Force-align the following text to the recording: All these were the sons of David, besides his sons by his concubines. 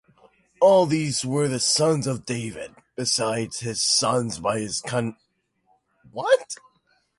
All 0.59 0.87
these 0.87 1.23
were 1.23 1.47
the 1.47 1.59
sons 1.59 2.07
of 2.07 2.25
David, 2.25 2.73
besides 2.95 3.59
his 3.59 3.83
sons 3.85 4.39
by 4.39 4.57
his 4.59 4.81
concubines. 4.81 5.15